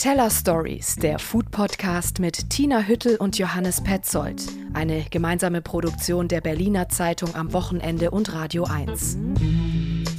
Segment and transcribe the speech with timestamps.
[0.00, 4.42] Teller Stories, der Food Podcast mit Tina Hüttel und Johannes Petzold.
[4.72, 9.18] Eine gemeinsame Produktion der Berliner Zeitung am Wochenende und Radio 1.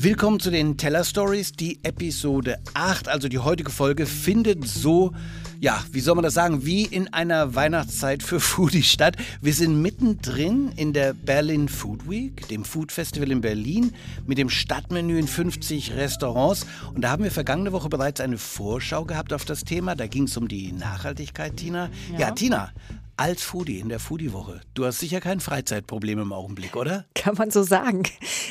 [0.03, 1.51] Willkommen zu den Teller Stories.
[1.51, 5.13] Die Episode 8, also die heutige Folge, findet so
[5.59, 9.15] ja, wie soll man das sagen, wie in einer Weihnachtszeit für Foodie statt.
[9.41, 13.93] Wir sind mittendrin in der Berlin Food Week, dem Food Festival in Berlin,
[14.25, 16.65] mit dem Stadtmenü in 50 Restaurants.
[16.95, 19.95] Und da haben wir vergangene Woche bereits eine Vorschau gehabt auf das Thema.
[19.95, 21.91] Da ging es um die Nachhaltigkeit, Tina.
[22.13, 22.71] Ja, ja Tina,
[23.21, 24.61] als Foodie in der Foodie-Woche.
[24.73, 27.05] Du hast sicher kein Freizeitproblem im Augenblick, oder?
[27.13, 28.01] Kann man so sagen.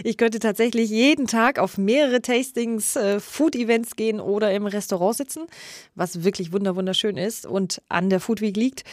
[0.04, 5.48] Ich könnte tatsächlich jeden Tag auf mehrere Tastings, äh, Food-Events gehen oder im Restaurant sitzen,
[5.96, 8.84] was wirklich wunderschön ist und an der Food Week liegt,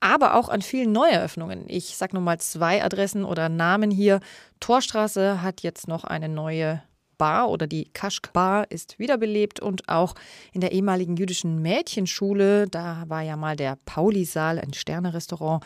[0.00, 1.64] aber auch an vielen Neueröffnungen.
[1.68, 4.20] Ich sag nur mal zwei Adressen oder Namen hier.
[4.60, 6.82] Torstraße hat jetzt noch eine neue
[7.18, 10.14] Bar oder die Kaschk Bar ist wiederbelebt und auch
[10.52, 15.64] in der ehemaligen jüdischen Mädchenschule, da war ja mal der Pauli-Saal, ein Sternerestaurant.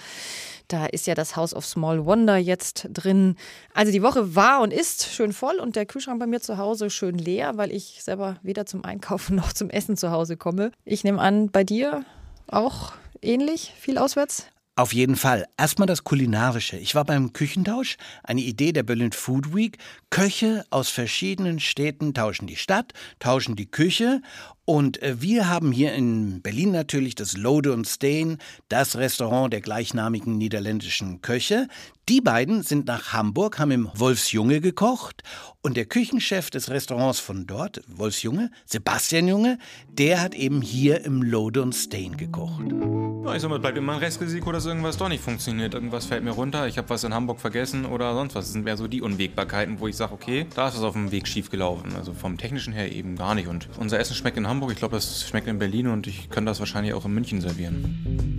[0.69, 3.37] Da ist ja das House of Small Wonder jetzt drin.
[3.75, 6.91] Also die Woche war und ist schön voll und der Kühlschrank bei mir zu Hause
[6.91, 10.73] schön leer, weil ich selber weder zum Einkaufen noch zum Essen zu Hause komme.
[10.85, 12.05] Ich nehme an, bei dir
[12.47, 14.47] auch ähnlich, viel auswärts?
[14.81, 15.47] Auf jeden Fall.
[15.59, 16.79] Erstmal das Kulinarische.
[16.79, 19.77] Ich war beim Küchentausch, eine Idee der Berlin Food Week.
[20.09, 24.23] Köche aus verschiedenen Städten tauschen die Stadt, tauschen die Küche.
[24.65, 29.61] Und äh, wir haben hier in Berlin natürlich das Lode und Steen, das Restaurant der
[29.61, 31.67] gleichnamigen niederländischen Köche.
[32.09, 35.23] Die beiden sind nach Hamburg, haben im Wolfsjunge gekocht.
[35.63, 39.59] Und der Küchenchef des Restaurants von dort, Wolfsjunge, Sebastian Junge,
[39.89, 42.65] der hat eben hier im Lode und Steen gekocht.
[43.35, 45.75] Ich sag mal, bleibt immer ein Restrisiko, dass irgendwas doch nicht funktioniert.
[45.75, 48.47] Irgendwas fällt mir runter, ich habe was in Hamburg vergessen oder sonst was.
[48.47, 51.13] Das sind mehr so die Unwägbarkeiten, wo ich sage, okay, da ist was auf dem
[51.13, 51.95] Weg schief gelaufen.
[51.95, 53.47] Also vom technischen her eben gar nicht.
[53.47, 56.45] Und unser Essen schmeckt in Hamburg, ich glaube, das schmeckt in Berlin und ich kann
[56.45, 58.30] das wahrscheinlich auch in München servieren.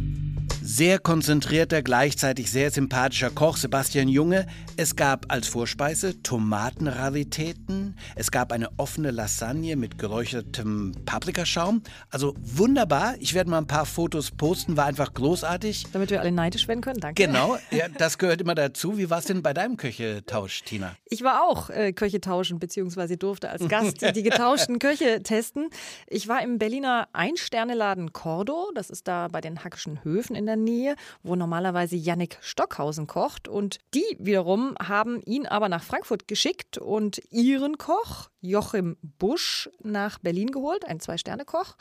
[0.64, 4.46] Sehr konzentrierter, gleichzeitig sehr sympathischer Koch Sebastian Junge.
[4.78, 7.98] Es gab als Vorspeise Tomatenraritäten.
[8.16, 11.82] Es gab eine offene Lasagne mit geräuchertem Paprikaschaum.
[12.12, 13.16] Also wunderbar.
[13.20, 14.78] Ich werde mal ein paar Fotos posten.
[14.78, 15.88] War einfach großartig.
[15.94, 17.00] Damit wir alle neidisch werden können.
[17.00, 17.26] Danke.
[17.26, 17.58] Genau.
[17.72, 18.98] Ja, das gehört immer dazu.
[18.98, 20.96] Wie war es denn bei deinem Köchetausch, Tina?
[21.06, 25.70] Ich war auch äh, Köche tauschen, beziehungsweise durfte als Gast die getauschten Köche testen.
[26.08, 28.72] Ich war im Berliner Ein-Sterne-Laden Cordo.
[28.76, 33.48] Das ist da bei den Hackischen Höfen in der Nähe, wo normalerweise Yannick Stockhausen kocht.
[33.48, 40.20] Und die wiederum haben ihn aber nach Frankfurt geschickt und ihren Koch, Joachim Busch, nach
[40.20, 41.76] Berlin geholt, ein Zwei-Sterne-Koch.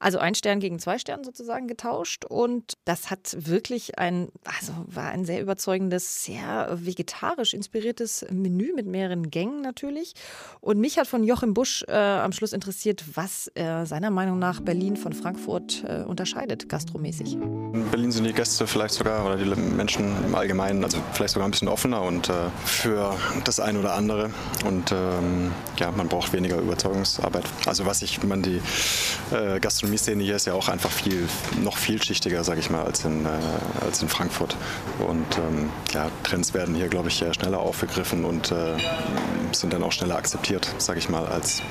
[0.00, 2.24] Also ein Stern gegen zwei Sterne sozusagen getauscht.
[2.24, 8.86] Und das hat wirklich ein, also war ein sehr überzeugendes, sehr vegetarisch inspiriertes Menü mit
[8.86, 10.14] mehreren Gängen natürlich.
[10.60, 14.60] Und mich hat von Joachim Busch äh, am Schluss interessiert, was äh, seiner Meinung nach
[14.60, 17.34] Berlin von Frankfurt äh, unterscheidet, gastromäßig.
[17.34, 21.46] In Berlin sind die Gäste vielleicht sogar oder die Menschen im Allgemeinen, also vielleicht sogar
[21.46, 22.32] ein bisschen offener und äh,
[22.64, 24.30] für das eine oder andere.
[24.64, 27.44] Und ähm, ja, man braucht weniger Überzeugungsarbeit.
[27.66, 28.62] Also was ich, man die
[29.30, 31.28] äh, Gastronomie Gastronomie-Szene hier ist ja auch einfach viel,
[31.62, 33.28] noch vielschichtiger, sage ich mal, als in, äh,
[33.84, 34.56] als in Frankfurt.
[34.98, 38.76] Und ähm, ja, Trends werden hier, glaube ich, schneller aufgegriffen und äh,
[39.52, 41.62] sind dann auch schneller akzeptiert, sage ich mal, als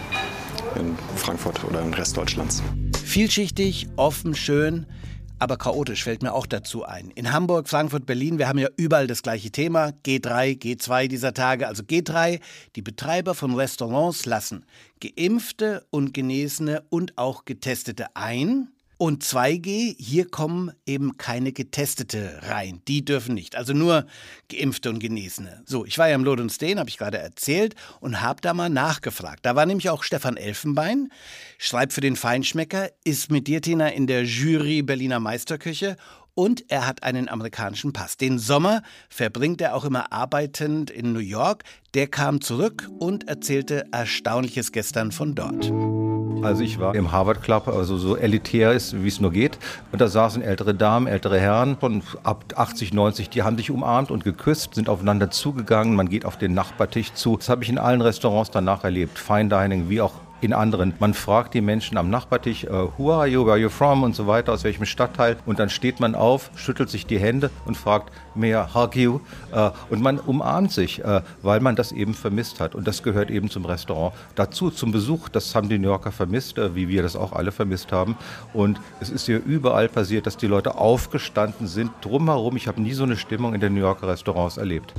[0.75, 2.61] in Frankfurt oder im Rest Deutschlands.
[3.03, 4.85] Vielschichtig, offen, schön
[5.39, 7.11] aber chaotisch fällt mir auch dazu ein.
[7.11, 11.67] In Hamburg, Frankfurt, Berlin, wir haben ja überall das gleiche Thema, G3, G2 dieser Tage.
[11.67, 12.39] Also G3,
[12.75, 14.65] die Betreiber von Restaurants lassen
[15.01, 22.81] Geimpfte und Genesene und auch Getestete ein und 2G, hier kommen eben keine Getestete rein.
[22.89, 23.55] Die dürfen nicht.
[23.55, 24.05] Also nur
[24.51, 25.63] Geimpfte und Genesene.
[25.65, 28.53] So, ich war ja im Lord und Steen, habe ich gerade erzählt, und habe da
[28.53, 29.45] mal nachgefragt.
[29.45, 31.07] Da war nämlich auch Stefan Elfenbein,
[31.57, 35.95] schreibt für den Feinschmecker, ist mit dir, Tina, in der Jury Berliner Meisterküche
[36.33, 38.17] und er hat einen amerikanischen Pass.
[38.17, 41.63] Den Sommer verbringt er auch immer arbeitend in New York.
[41.93, 45.71] Der kam zurück und erzählte Erstaunliches gestern von dort.
[46.43, 49.57] Also ich war im Harvard Club, also so elitär ist, wie es nur geht.
[49.91, 54.11] Und da saßen ältere Damen, ältere Herren von ab 80, 90, die haben sich umarmt
[54.11, 55.95] und geküsst, sind aufeinander zugegangen.
[55.95, 57.37] Man geht auf den Nachbartisch zu.
[57.37, 59.17] Das habe ich in allen Restaurants danach erlebt.
[59.17, 60.93] Fine Dining, wie auch in anderen.
[60.99, 64.15] Man fragt die Menschen am Nachbartisch, uh, who are you, where are you from und
[64.15, 65.37] so weiter, aus welchem Stadtteil.
[65.45, 69.19] Und dann steht man auf, schüttelt sich die Hände und fragt, may I hug you?
[69.53, 72.75] Uh, und man umarmt sich, uh, weil man das eben vermisst hat.
[72.75, 75.29] Und das gehört eben zum Restaurant dazu, zum Besuch.
[75.29, 78.15] Das haben die New Yorker vermisst, wie wir das auch alle vermisst haben.
[78.53, 82.55] Und es ist hier überall passiert, dass die Leute aufgestanden sind, drumherum.
[82.55, 84.93] Ich habe nie so eine Stimmung in den New Yorker Restaurants erlebt.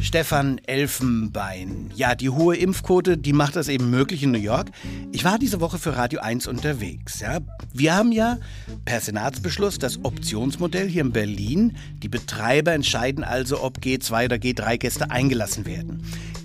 [0.00, 1.90] Stefan Elfenbein.
[1.94, 4.70] Ja, die hohe Impfquote, die macht das eben möglich in New York.
[5.12, 7.20] Ich war diese Woche für Radio 1 unterwegs.
[7.20, 7.38] Ja.
[7.72, 8.38] Wir haben ja
[8.84, 11.76] per Senatsbeschluss das Optionsmodell hier in Berlin.
[12.02, 16.02] Die Betreiber entscheiden also, ob G2 oder G3 Gäste eingelassen werden.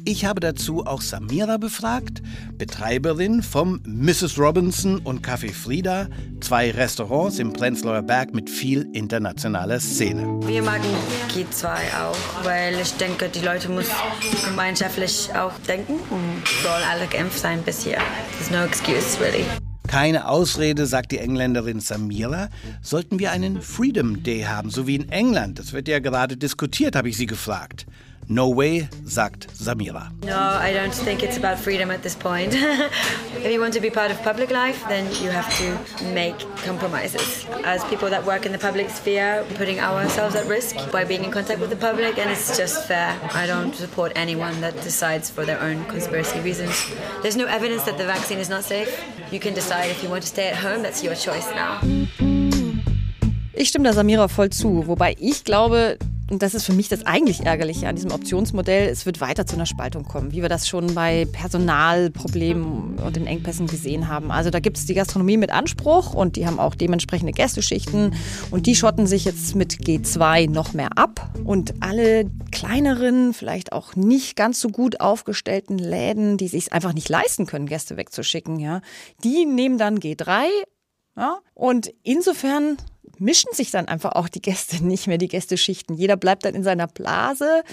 [0.10, 2.24] Ich habe dazu auch Samira befragt,
[2.58, 4.40] Betreiberin vom Mrs.
[4.40, 6.08] Robinson und Café Frida,
[6.42, 10.40] zwei Restaurants im Prenzlauer Berg mit viel internationaler Szene.
[10.48, 10.82] Wir machen
[11.32, 11.68] G2
[12.02, 13.94] auch, weil ich denke, die Leute müssen
[14.44, 18.00] gemeinschaftlich auch denken und sollen alle geimpft sein bis hier.
[18.40, 19.46] There's no excuse, really.
[19.88, 22.50] Keine Ausrede, sagt die Engländerin Samira.
[22.82, 25.60] Sollten wir einen Freedom Day haben, so wie in England?
[25.60, 27.86] Das wird ja gerade diskutiert, habe ich sie gefragt.
[28.32, 30.12] No way, sagt Samira.
[30.24, 32.54] No, I don't think it's about freedom at this point.
[33.44, 37.48] if you want to be part of public life, then you have to make compromises.
[37.64, 41.32] As people that work in the public sphere, putting ourselves at risk by being in
[41.32, 43.20] contact with the public, and it's just fair.
[43.34, 46.86] I don't support anyone that decides for their own conspiracy reasons.
[47.24, 48.92] There's no evidence that the vaccine is not safe.
[49.32, 51.82] You can decide if you want to stay at home, that's your choice now.
[53.54, 55.98] Ich stimme da Samira voll zu, wobei ich glaube,
[56.30, 59.56] und das ist für mich das eigentlich Ärgerliche an diesem Optionsmodell, es wird weiter zu
[59.56, 64.32] einer Spaltung kommen, wie wir das schon bei Personalproblemen und den Engpässen gesehen haben.
[64.32, 68.16] Also da gibt es die Gastronomie mit Anspruch und die haben auch dementsprechende Gästeschichten
[68.52, 71.32] und die schotten sich jetzt mit G2 noch mehr ab.
[71.44, 77.10] Und alle kleineren, vielleicht auch nicht ganz so gut aufgestellten Läden, die sich einfach nicht
[77.10, 78.82] leisten können, Gäste wegzuschicken, ja,
[79.24, 80.46] die nehmen dann G3
[81.20, 82.78] ja, und insofern
[83.20, 85.96] mischen sich dann einfach auch die Gäste nicht mehr, die Gästeschichten.
[85.96, 87.64] Jeder bleibt dann in seiner Blase.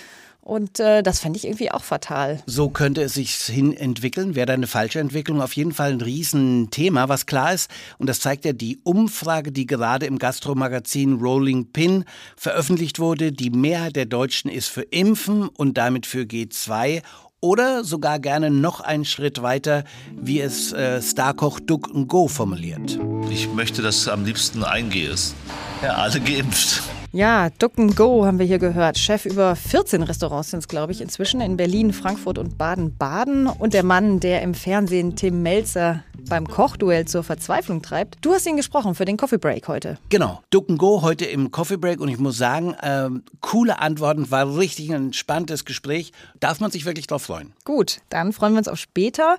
[0.47, 2.41] Und äh, das fände ich irgendwie auch fatal.
[2.47, 6.01] So könnte es sich hin entwickeln, wäre da eine falsche Entwicklung auf jeden Fall ein
[6.01, 7.09] Riesenthema.
[7.09, 12.05] Was klar ist, und das zeigt ja die Umfrage, die gerade im Gastromagazin Rolling Pin
[12.37, 17.03] veröffentlicht wurde, die Mehrheit der Deutschen ist für Impfen und damit für G2
[17.41, 19.85] oder sogar gerne noch einen Schritt weiter,
[20.15, 22.99] wie es äh, Starkoch Duck Go formuliert.
[23.31, 25.35] Ich möchte, dass du am liebsten eingehst.
[25.83, 26.83] Ja, alle geimpft.
[27.13, 28.99] Ja, Duck Go haben wir hier gehört.
[28.99, 33.47] Chef über 14 Restaurants sind es, glaube ich, inzwischen in Berlin, Frankfurt und Baden-Baden.
[33.47, 38.17] Und der Mann, der im Fernsehen Tim Melzer beim Kochduell zur Verzweiflung treibt.
[38.21, 39.99] Du hast ihn gesprochen für den Coffee Break heute.
[40.09, 43.09] Genau, Duck Go heute im Coffee Break und ich muss sagen, äh,
[43.41, 46.13] coole Antworten, war richtig ein entspanntes Gespräch.
[46.41, 47.53] Darf man sich wirklich drauf freuen.
[47.65, 49.37] Gut, dann freuen wir uns auf später.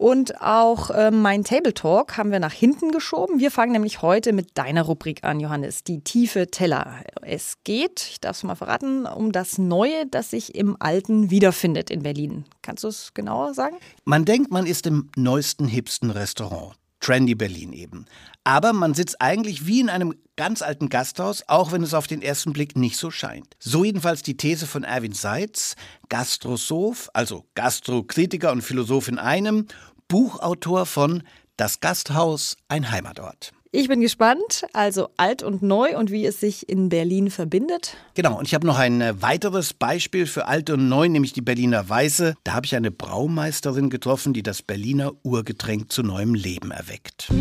[0.00, 3.38] Und auch äh, mein Table Talk haben wir nach hinten geschoben.
[3.38, 7.04] Wir fangen nämlich heute mit deiner Rubrik an, Johannes, die tiefe Teller.
[7.20, 11.90] Es geht, ich darf es mal verraten, um das Neue, das sich im Alten wiederfindet
[11.90, 12.46] in Berlin.
[12.62, 13.76] Kannst du es genauer sagen?
[14.06, 16.76] Man denkt, man ist im neuesten, hipsten Restaurant.
[17.00, 18.06] Trendy Berlin eben.
[18.44, 22.22] Aber man sitzt eigentlich wie in einem ganz alten Gasthaus, auch wenn es auf den
[22.22, 23.56] ersten Blick nicht so scheint.
[23.58, 25.76] So jedenfalls die These von Erwin Seitz,
[26.08, 29.66] Gastrosoph, also Gastrokritiker und Philosoph in einem,
[30.10, 31.22] Buchautor von
[31.56, 33.52] Das Gasthaus, ein Heimatort.
[33.70, 37.96] Ich bin gespannt, also alt und neu und wie es sich in Berlin verbindet.
[38.14, 41.42] Genau, und ich habe noch ein äh, weiteres Beispiel für alt und neu, nämlich die
[41.42, 42.34] Berliner Weiße.
[42.42, 47.32] Da habe ich eine Braumeisterin getroffen, die das Berliner Urgetränk zu neuem Leben erweckt.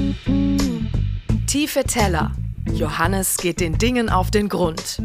[1.47, 2.33] Tiefe Teller.
[2.71, 5.01] Johannes geht den Dingen auf den Grund.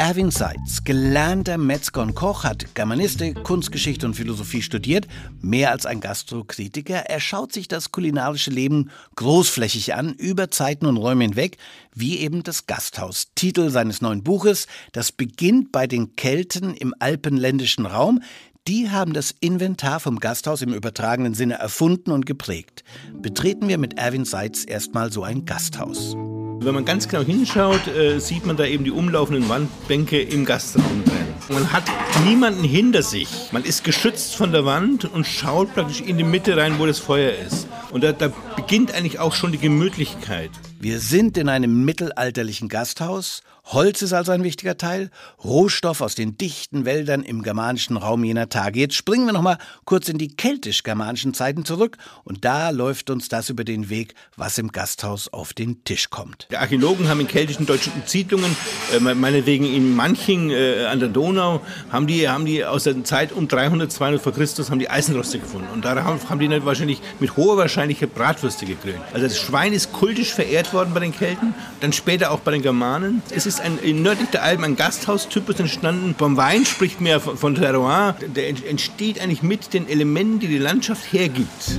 [0.00, 5.08] Erwin Seitz, gelernter Metzger und Koch, hat Germanistik, Kunstgeschichte und Philosophie studiert.
[5.40, 6.94] Mehr als ein Gastrokritiker.
[6.94, 11.56] Er schaut sich das kulinarische Leben großflächig an, über Zeiten und Räume hinweg,
[11.96, 13.32] wie eben das Gasthaus.
[13.34, 18.22] Titel seines neuen Buches, das beginnt bei den Kelten im alpenländischen Raum.
[18.68, 22.84] Die haben das Inventar vom Gasthaus im übertragenen Sinne erfunden und geprägt.
[23.14, 26.14] Betreten wir mit Erwin Seitz erstmal so ein Gasthaus.
[26.60, 31.04] Wenn man ganz genau hinschaut, äh, sieht man da eben die umlaufenden Wandbänke im Gastraum
[31.04, 31.54] drin.
[31.54, 31.84] Man hat
[32.24, 33.28] niemanden hinter sich.
[33.52, 36.98] Man ist geschützt von der Wand und schaut praktisch in die Mitte rein, wo das
[36.98, 37.68] Feuer ist.
[37.92, 40.50] Und da, da beginnt eigentlich auch schon die Gemütlichkeit.
[40.80, 43.42] Wir sind in einem mittelalterlichen Gasthaus.
[43.70, 45.10] Holz ist also ein wichtiger Teil,
[45.44, 48.80] Rohstoff aus den dichten Wäldern im germanischen Raum jener Tage.
[48.80, 53.28] Jetzt springen wir noch mal kurz in die keltisch-germanischen Zeiten zurück und da läuft uns
[53.28, 56.48] das über den Weg, was im Gasthaus auf den Tisch kommt.
[56.50, 58.56] Die Archäologen haben in keltischen deutschen Siedlungen,
[58.96, 61.60] äh, meinetwegen in Manching äh, an der Donau,
[61.92, 65.40] haben die, haben die aus der Zeit um 300, 200 vor Christus haben die Eisenroste
[65.40, 69.02] gefunden und darauf haben die wahrscheinlich mit hoher Wahrscheinlichkeit Bratwürste gegrillt.
[69.12, 72.62] Also das Schwein ist kultisch verehrt worden bei den Kelten, dann später auch bei den
[72.62, 73.22] Germanen.
[73.30, 76.14] Es ist ein, in nördlich der Alpen ein Gasthaustypus entstanden.
[76.16, 78.16] Beim Wein spricht man ja von, von Terroir.
[78.34, 81.78] Der entsteht eigentlich mit den Elementen, die die Landschaft hergibt.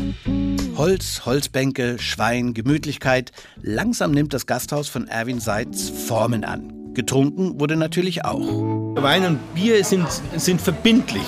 [0.76, 3.32] Holz, Holzbänke, Schwein, Gemütlichkeit.
[3.62, 6.94] Langsam nimmt das Gasthaus von Erwin Seitz Formen an.
[6.94, 8.40] Getrunken wurde natürlich auch.
[8.96, 11.28] Wein und Bier sind, sind verbindlich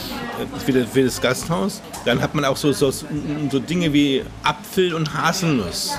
[0.65, 1.81] für das, für das Gasthaus.
[2.05, 5.97] Dann hat man auch so, so, so Dinge wie Apfel und Haselnuss.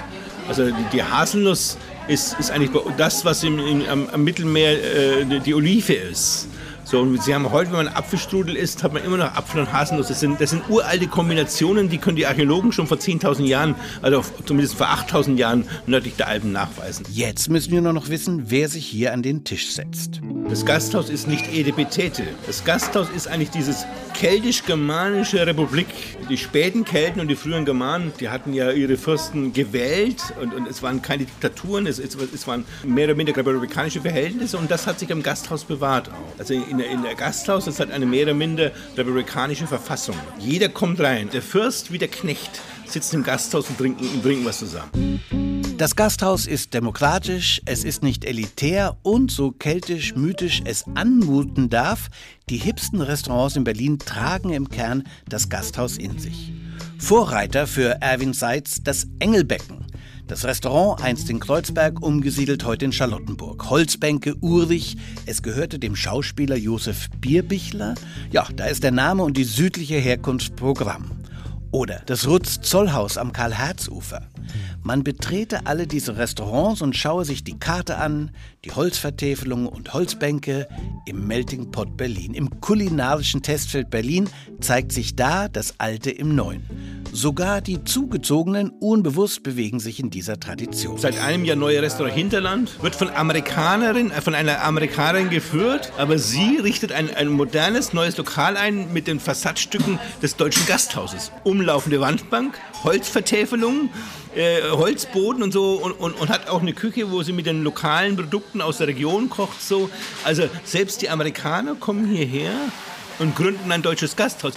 [0.49, 1.78] Also die, die Haselnuss
[2.09, 6.49] ist, ist eigentlich das, was im, im, am, am Mittelmeer äh, die Olive ist.
[6.92, 9.72] So, und Sie haben heute, wenn man Apfelstrudel isst, hat man immer noch Apfel und
[9.72, 10.08] Haselnuss.
[10.08, 14.22] Das sind, das sind uralte Kombinationen, die können die Archäologen schon vor 10.000 Jahren, also
[14.44, 17.06] zumindest vor 8.000 Jahren nördlich der Alpen nachweisen.
[17.11, 20.20] Jetzt müssen wir nur noch wissen, wer sich hier an den Tisch setzt.
[20.50, 22.25] Das Gasthaus ist nicht Edepetete.
[22.46, 25.87] Das Gasthaus ist eigentlich dieses keltisch-germanische Republik.
[26.28, 30.68] Die späten Kelten und die frühen Germanen, die hatten ja ihre Fürsten gewählt und, und
[30.68, 34.87] es waren keine Diktaturen, es, es, es waren mehr oder minder republikanische Verhältnisse und das
[34.87, 36.38] hat sich im Gasthaus bewahrt auch.
[36.38, 40.16] Also in der, in der Gasthaus, das hat eine mehr oder minder republikanische Verfassung.
[40.38, 41.28] Jeder kommt rein.
[41.32, 45.20] Der Fürst wie der Knecht sitzen im Gasthaus und trinken, und trinken was zusammen.
[45.78, 52.08] Das Gasthaus ist demokratisch, es ist nicht elitär und so keltisch-mythisch es anmuten darf,
[52.48, 56.52] die hipsten Restaurants in Berlin tragen im Kern das Gasthaus in sich.
[56.98, 59.86] Vorreiter für Erwin Seitz das Engelbecken.
[60.28, 63.68] Das Restaurant, einst in Kreuzberg, umgesiedelt heute in Charlottenburg.
[63.68, 64.96] Holzbänke, urig.
[65.26, 67.94] Es gehörte dem Schauspieler Josef Bierbichler.
[68.30, 71.21] Ja, da ist der Name und die südliche Herkunft Programm.
[71.72, 74.28] Oder das Rutz-Zollhaus am Karl-Herz-Ufer.
[74.82, 78.30] Man betrete alle diese Restaurants und schaue sich die Karte an,
[78.64, 80.68] die Holzvertäfelungen und Holzbänke
[81.06, 82.34] im Melting Pot Berlin.
[82.34, 84.28] Im kulinarischen Testfeld Berlin
[84.60, 86.62] zeigt sich da das Alte im Neuen.
[87.14, 90.96] Sogar die Zugezogenen unbewusst bewegen sich in dieser Tradition.
[90.96, 96.18] Seit einem Jahr neue Restaurant Hinterland wird von Amerikanerin, äh, von einer Amerikanerin geführt, aber
[96.18, 101.32] sie richtet ein, ein modernes neues Lokal ein mit den Fassadstücken des deutschen Gasthauses.
[101.62, 103.90] Umlaufende Wandbank, Holzvertäfelungen,
[104.35, 107.62] äh, Holzboden und so und, und, und, hat auch eine Küche, wo sie mit den
[107.62, 109.62] lokalen Produkten aus der Region kocht.
[109.62, 109.88] So.
[110.25, 112.50] Also selbst die Amerikaner kommen hierher
[113.21, 114.54] und gründen ein deutsches Gasthaus.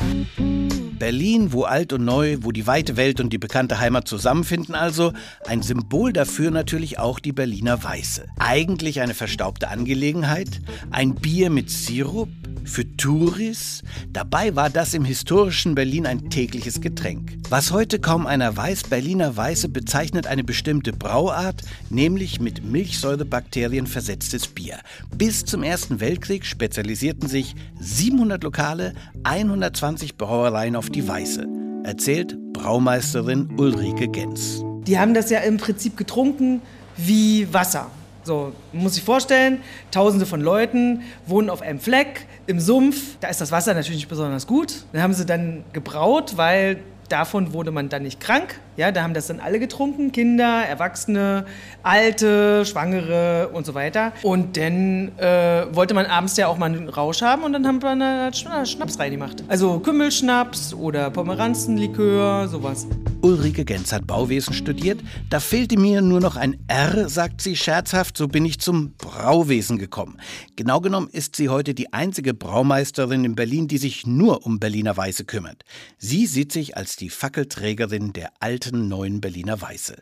[0.97, 5.13] Berlin, wo alt und neu, wo die weite Welt und die bekannte Heimat zusammenfinden also,
[5.45, 8.27] ein Symbol dafür natürlich auch die Berliner Weiße.
[8.39, 10.61] Eigentlich eine verstaubte Angelegenheit,
[10.91, 12.29] ein Bier mit Sirup,
[12.65, 13.83] für Touris.
[14.11, 17.37] Dabei war das im historischen Berlin ein tägliches Getränk.
[17.49, 24.47] Was heute kaum einer weiß, Berliner Weiße bezeichnet eine bestimmte Brauart, nämlich mit Milchsäurebakterien versetztes
[24.47, 24.79] Bier.
[25.15, 31.47] Bis zum Ersten Weltkrieg spezialisierten sich 700 Lokale, 120 Brauereien auf die Weiße,
[31.83, 34.63] erzählt Braumeisterin Ulrike Gens.
[34.87, 36.61] Die haben das ja im Prinzip getrunken
[36.97, 37.89] wie Wasser.
[38.23, 39.59] So, muss sich vorstellen,
[39.91, 43.17] tausende von Leuten wohnen auf einem Fleck im Sumpf.
[43.19, 44.85] Da ist das Wasser natürlich nicht besonders gut.
[44.93, 48.59] Dann haben sie dann gebraut, weil davon wurde man dann nicht krank.
[48.77, 51.45] Ja, da haben das dann alle getrunken, Kinder, Erwachsene,
[51.81, 54.11] Alte, Schwangere und so weiter.
[54.21, 57.81] Und dann äh, wollte man abends ja auch mal einen Rausch haben und dann haben
[57.81, 59.43] wir eine Schnaps reingemacht.
[59.47, 62.85] Also Kümmelschnaps oder Pomeranzenlikör, sowas.
[63.21, 64.99] Ulrike Genz hat Bauwesen studiert.
[65.29, 69.77] Da fehlte mir nur noch ein R, sagt sie scherzhaft, so bin ich zum Brauwesen
[69.77, 70.19] gekommen.
[70.55, 74.95] Genau genommen ist sie heute die einzige Braumeisterin in Berlin, die sich nur um Berliner
[74.95, 75.63] Weiße kümmert.
[75.97, 79.95] Sie sieht sich als die Fackelträgerin der alten alten neuen Berliner Weiße.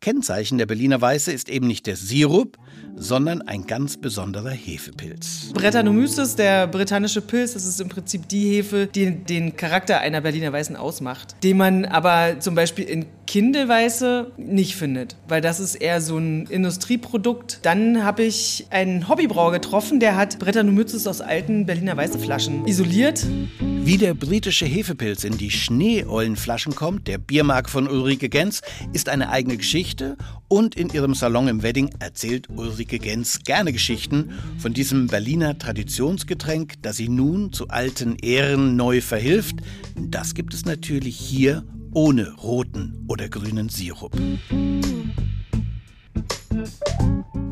[0.00, 2.56] Kennzeichen der Berliner Weiße ist eben nicht der Sirup,
[2.96, 5.52] sondern ein ganz besonderer Hefepilz.
[5.52, 10.52] Brettanomyces, der britannische Pilz, das ist im Prinzip die Hefe, die den Charakter einer Berliner
[10.52, 16.00] Weißen ausmacht, den man aber zum Beispiel in Kindelweiße nicht findet, weil das ist eher
[16.00, 17.60] so ein Industrieprodukt.
[17.62, 23.24] Dann habe ich einen Hobbybrauer getroffen, der hat Brettanomyces aus alten Berliner Weiße Flaschen isoliert.
[23.60, 29.30] Wie der britische Hefepilz in die Schneeollenflaschen kommt, der Biermark von Ulrike Gens, ist eine
[29.30, 30.16] eigene Geschichte
[30.48, 36.82] und in ihrem Salon im Wedding erzählt Ulrike Gens gerne Geschichten von diesem Berliner Traditionsgetränk,
[36.82, 39.54] das sie nun zu alten Ehren neu verhilft.
[39.94, 44.16] Das gibt es natürlich hier ohne roten oder grünen Sirup.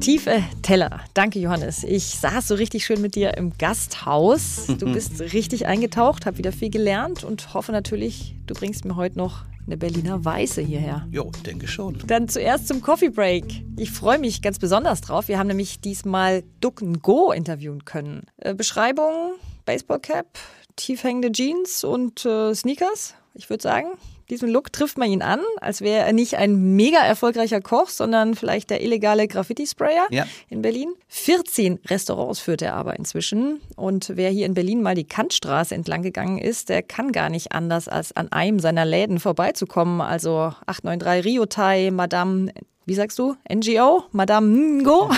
[0.01, 1.01] Tiefe Teller.
[1.15, 1.85] Danke, Johannes.
[1.85, 4.67] Ich saß so richtig schön mit dir im Gasthaus.
[4.79, 9.19] Du bist richtig eingetaucht, habe wieder viel gelernt und hoffe natürlich, du bringst mir heute
[9.19, 11.07] noch eine Berliner Weiße hierher.
[11.11, 11.99] Jo, denke schon.
[12.07, 13.65] Dann zuerst zum Coffee Break.
[13.77, 15.29] Ich freue mich ganz besonders drauf.
[15.29, 18.23] Wir haben nämlich diesmal Duck Go interviewen können.
[18.39, 19.35] Äh, Beschreibung:
[19.67, 20.39] Baseballcap,
[20.77, 23.15] tiefhängende Jeans und äh, Sneakers.
[23.35, 23.89] Ich würde sagen,
[24.31, 28.35] diesem Look trifft man ihn an, als wäre er nicht ein mega erfolgreicher Koch, sondern
[28.35, 30.27] vielleicht der illegale Graffiti-Sprayer ja.
[30.49, 30.93] in Berlin.
[31.09, 33.61] 14 Restaurants führt er aber inzwischen.
[33.77, 37.53] Und wer hier in Berlin mal die Kantstraße entlang gegangen ist, der kann gar nicht
[37.53, 40.01] anders, als an einem seiner Läden vorbeizukommen.
[40.01, 42.53] Also 893 Rio Thai, Madame
[42.89, 43.37] wie sagst du?
[43.53, 44.05] NGO?
[44.13, 45.11] Madame Ngo?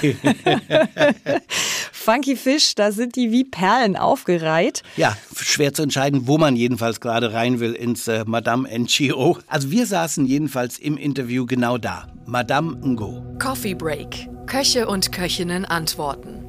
[1.93, 4.83] Funky Fish, da sind die wie Perlen aufgereiht.
[4.97, 9.39] Ja, schwer zu entscheiden, wo man jedenfalls gerade rein will ins äh, Madame NGO.
[9.47, 12.09] Also wir saßen jedenfalls im Interview genau da.
[12.27, 13.23] Madame Ngo.
[13.39, 14.29] Coffee Break.
[14.47, 16.39] Köche und Köchinnen antworten.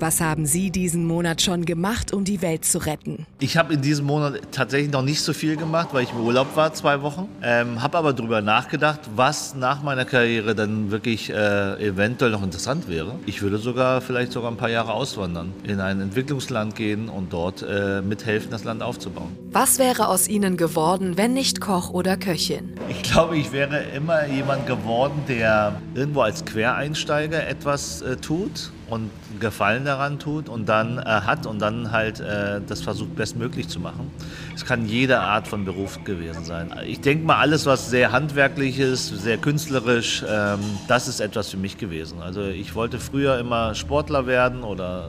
[0.00, 3.26] Was haben Sie diesen Monat schon gemacht, um die Welt zu retten?
[3.38, 6.56] Ich habe in diesem Monat tatsächlich noch nicht so viel gemacht, weil ich im Urlaub
[6.56, 7.28] war, zwei Wochen.
[7.42, 12.88] Ähm, habe aber darüber nachgedacht, was nach meiner Karriere dann wirklich äh, eventuell noch interessant
[12.88, 13.16] wäre.
[13.26, 17.62] Ich würde sogar vielleicht sogar ein paar Jahre auswandern, in ein Entwicklungsland gehen und dort
[17.62, 19.36] äh, mithelfen, das Land aufzubauen.
[19.52, 22.72] Was wäre aus Ihnen geworden, wenn nicht Koch oder Köchin?
[22.88, 29.10] Ich glaube, ich wäre immer jemand geworden, der irgendwo als Quereinsteiger etwas äh, tut und
[29.38, 33.80] Gefallen daran tut und dann äh, hat und dann halt äh, das versucht bestmöglich zu
[33.80, 34.10] machen.
[34.54, 36.74] Es kann jede Art von Beruf gewesen sein.
[36.86, 41.56] Ich denke mal, alles, was sehr handwerklich ist, sehr künstlerisch, ähm, das ist etwas für
[41.56, 42.20] mich gewesen.
[42.20, 45.08] Also ich wollte früher immer Sportler werden oder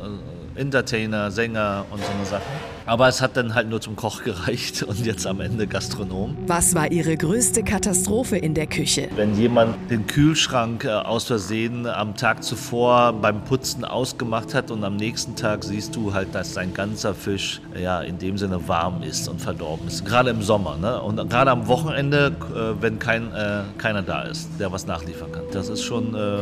[0.56, 2.71] äh, Entertainer, Sänger und so eine Sachen.
[2.86, 6.36] Aber es hat dann halt nur zum Koch gereicht und jetzt am Ende Gastronom.
[6.48, 9.10] Was war Ihre größte Katastrophe in der Küche?
[9.16, 14.84] Wenn jemand den Kühlschrank äh, aus Versehen am Tag zuvor beim Putzen ausgemacht hat und
[14.84, 19.04] am nächsten Tag siehst du halt, dass sein ganzer Fisch ja in dem Sinne warm
[19.04, 20.06] ist und verdorben ist.
[20.06, 21.02] Gerade im Sommer ne?
[21.02, 25.44] und gerade am Wochenende, äh, wenn kein, äh, keiner da ist, der was nachliefern kann.
[25.52, 26.40] Das ist schon äh,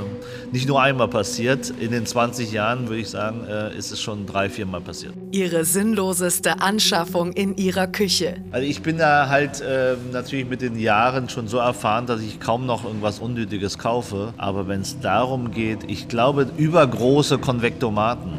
[0.51, 1.71] nicht nur einmal passiert.
[1.79, 5.13] In den 20 Jahren würde ich sagen, äh, ist es schon drei, vier Mal passiert.
[5.31, 8.35] Ihre sinnlose größte Anschaffung in Ihrer Küche?
[8.51, 12.39] Also ich bin da halt äh, natürlich mit den Jahren schon so erfahren, dass ich
[12.39, 14.31] kaum noch irgendwas Unnötiges kaufe.
[14.37, 18.33] Aber wenn es darum geht, ich glaube, übergroße Konvektomaten.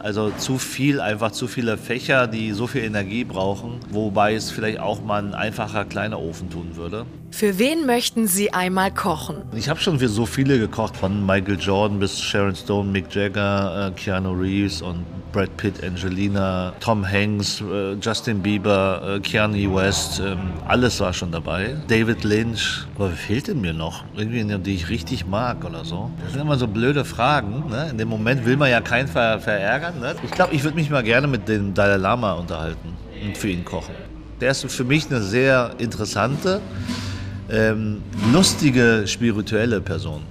[0.00, 4.80] Also zu viel, einfach zu viele Fächer, die so viel Energie brauchen, wobei es vielleicht
[4.80, 7.06] auch mal ein einfacher kleiner Ofen tun würde.
[7.30, 9.36] Für wen möchten Sie einmal kochen?
[9.54, 13.88] Ich habe schon für so viele gekocht, von Michael Jordan bis Sharon Stone, Mick Jagger,
[13.88, 20.20] äh, Keanu Reeves und Brad Pitt, Angelina, Tom Hanks, äh, Justin Bieber, äh, Keanu West,
[20.20, 21.76] ähm, alles war schon dabei.
[21.86, 22.84] David Lynch.
[22.96, 24.04] Aber fehlt denn mir noch?
[24.16, 26.10] Irgendwie, die ich richtig mag oder so.
[26.22, 27.64] Das sind immer so blöde Fragen.
[27.70, 27.90] Ne?
[27.90, 30.00] In dem Moment will man ja keinen ver verärgern.
[30.00, 30.16] Ne?
[30.24, 33.64] Ich glaube, ich würde mich mal gerne mit dem Dalai Lama unterhalten und für ihn
[33.64, 33.94] kochen.
[34.40, 36.60] Der ist für mich eine sehr interessante,
[37.50, 40.22] ähm, lustige, spirituelle Person.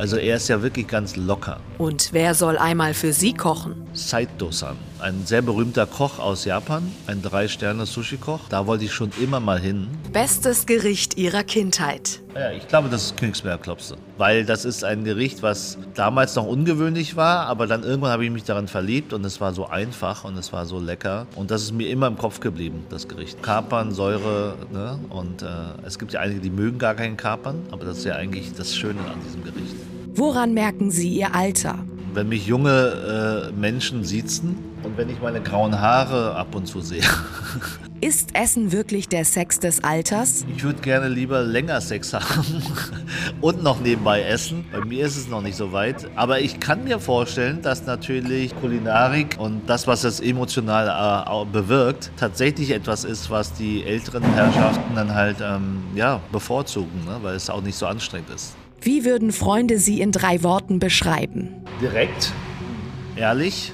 [0.00, 1.60] Also er ist ja wirklich ganz locker.
[1.76, 3.74] Und wer soll einmal für Sie kochen?
[3.92, 8.48] Saito-san, ein sehr berühmter Koch aus Japan, ein Drei-Sterne-Sushi-Koch.
[8.48, 9.88] Da wollte ich schon immer mal hin.
[10.10, 12.22] Bestes Gericht Ihrer Kindheit?
[12.34, 13.98] Ja, ich glaube, das ist Königsbergklopse.
[14.16, 18.30] Weil das ist ein Gericht, was damals noch ungewöhnlich war, aber dann irgendwann habe ich
[18.30, 21.26] mich daran verliebt und es war so einfach und es war so lecker.
[21.36, 23.42] Und das ist mir immer im Kopf geblieben, das Gericht.
[23.42, 24.98] Kapern, Säure, ne?
[25.10, 25.46] Und äh,
[25.84, 28.74] es gibt ja einige, die mögen gar keinen Kapern, aber das ist ja eigentlich das
[28.74, 29.76] Schöne an diesem Gericht.
[30.14, 31.80] Woran merken Sie Ihr Alter?
[32.14, 36.80] Wenn mich junge äh, Menschen siezen und wenn ich meine grauen Haare ab und zu
[36.80, 37.02] sehe.
[38.02, 40.46] Ist Essen wirklich der Sex des Alters?
[40.56, 42.62] Ich würde gerne lieber länger Sex haben
[43.42, 44.64] und noch nebenbei essen.
[44.72, 46.08] Bei mir ist es noch nicht so weit.
[46.16, 52.10] Aber ich kann mir vorstellen, dass natürlich Kulinarik und das, was es emotional äh, bewirkt,
[52.16, 57.18] tatsächlich etwas ist, was die älteren Herrschaften dann halt ähm, ja, bevorzugen, ne?
[57.20, 58.56] weil es auch nicht so anstrengend ist.
[58.80, 61.50] Wie würden Freunde Sie in drei Worten beschreiben?
[61.82, 62.32] Direkt,
[63.16, 63.72] ehrlich,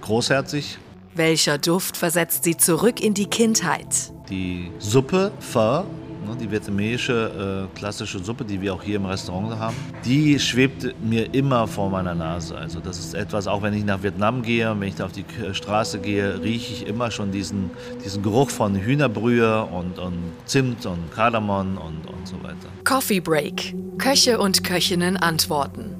[0.00, 0.78] großherzig.
[1.18, 4.12] Welcher Duft versetzt Sie zurück in die Kindheit?
[4.30, 5.82] Die Suppe Pho
[6.24, 10.94] ne, die vietnamesische äh, klassische Suppe, die wir auch hier im Restaurant haben, die schwebt
[11.02, 12.56] mir immer vor meiner Nase.
[12.56, 15.24] Also das ist etwas, auch wenn ich nach Vietnam gehe, wenn ich da auf die
[15.52, 17.72] Straße gehe, rieche ich immer schon diesen,
[18.04, 22.68] diesen Geruch von Hühnerbrühe und, und Zimt und Kardamom und, und so weiter.
[22.84, 23.74] Coffee Break.
[23.98, 25.96] Köche und Köchinnen antworten.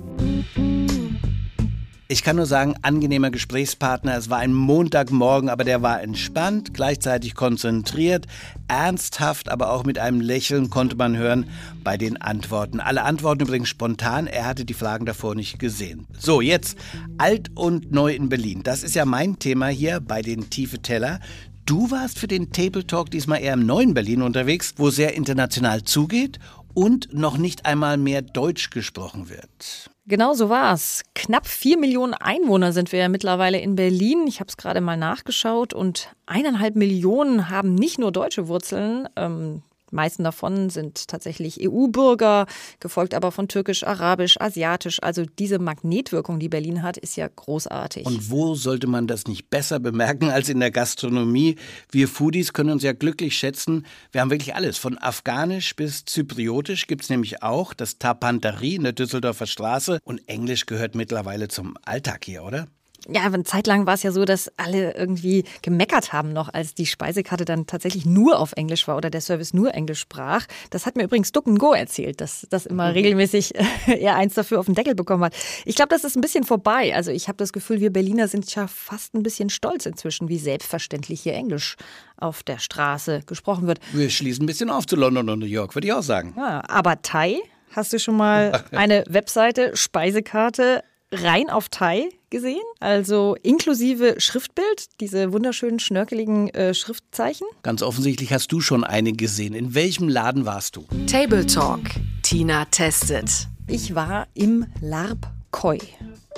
[2.11, 4.16] Ich kann nur sagen, angenehmer Gesprächspartner.
[4.16, 8.27] Es war ein Montagmorgen, aber der war entspannt, gleichzeitig konzentriert,
[8.66, 11.51] ernsthaft, aber auch mit einem Lächeln konnte man hören
[11.85, 12.81] bei den Antworten.
[12.81, 14.27] Alle Antworten übrigens spontan.
[14.27, 16.07] Er hatte die Fragen davor nicht gesehen.
[16.18, 16.79] So, jetzt
[17.18, 18.62] alt und neu in Berlin.
[18.62, 21.21] Das ist ja mein Thema hier bei den Tiefe Teller.
[21.66, 25.83] Du warst für den Table Talk diesmal eher im neuen Berlin unterwegs, wo sehr international
[25.83, 26.38] zugeht
[26.73, 29.90] und noch nicht einmal mehr Deutsch gesprochen wird.
[30.09, 31.03] Genau so war es.
[31.14, 34.27] Knapp vier Millionen Einwohner sind wir ja mittlerweile in Berlin.
[34.27, 39.07] Ich habe es gerade mal nachgeschaut und eineinhalb Millionen haben nicht nur deutsche Wurzeln.
[39.16, 42.46] Ähm, meisten davon sind tatsächlich EU-Bürger,
[42.81, 45.03] gefolgt aber von türkisch, arabisch, asiatisch.
[45.03, 48.07] Also diese Magnetwirkung, die Berlin hat, ist ja großartig.
[48.07, 51.57] Und wo sollte man das nicht besser bemerken als in der Gastronomie?
[51.90, 53.87] Wir Foodies können uns ja glücklich schätzen.
[54.12, 54.79] Wir haben wirklich alles.
[54.79, 59.98] Von afghanisch bis zypriotisch gibt es nämlich auch das Tapantari in der Düsseldorfer Straße.
[60.05, 62.68] Und Englisch gehört mittlerweile zum Alltag hier, oder?
[63.07, 66.75] Ja, eine Zeit lang war es ja so, dass alle irgendwie gemeckert haben noch, als
[66.75, 70.47] die Speisekarte dann tatsächlich nur auf Englisch war oder der Service nur Englisch sprach.
[70.71, 73.55] Das hat mir übrigens Duck Go erzählt, dass das immer regelmäßig
[73.87, 75.35] er eins dafür auf den Deckel bekommen hat.
[75.65, 76.95] Ich glaube, das ist ein bisschen vorbei.
[76.95, 80.39] Also ich habe das Gefühl, wir Berliner sind ja fast ein bisschen stolz inzwischen, wie
[80.39, 81.77] selbstverständlich hier Englisch
[82.17, 83.79] auf der Straße gesprochen wird.
[83.93, 86.35] Wir schließen ein bisschen auf zu London und New York, würde ich auch sagen.
[86.37, 87.39] Ja, aber Thai,
[87.71, 95.33] hast du schon mal eine Webseite, Speisekarte rein auf Thai gesehen, also inklusive Schriftbild, diese
[95.33, 97.47] wunderschönen schnörkeligen äh, Schriftzeichen.
[97.62, 99.55] Ganz offensichtlich hast du schon eine gesehen.
[99.55, 100.85] In welchem Laden warst du?
[101.07, 101.81] Table Talk.
[102.23, 103.49] Tina testet.
[103.66, 105.79] Ich war im Larb Koi.